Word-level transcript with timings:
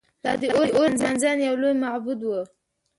دا 0.23 0.31
د 0.39 0.43
اور 0.55 0.67
لمانځنې 0.93 1.43
یو 1.47 1.55
لوی 1.61 1.73
معبد 1.83 2.19
و 2.23 2.29